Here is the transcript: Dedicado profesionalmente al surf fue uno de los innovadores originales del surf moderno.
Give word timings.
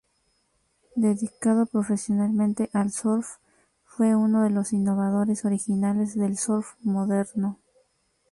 Dedicado 0.95 1.67
profesionalmente 1.67 2.71
al 2.73 2.91
surf 2.91 3.35
fue 3.85 4.15
uno 4.15 4.41
de 4.41 4.49
los 4.49 4.73
innovadores 4.73 5.45
originales 5.45 6.17
del 6.17 6.39
surf 6.39 6.73
moderno. 6.79 7.59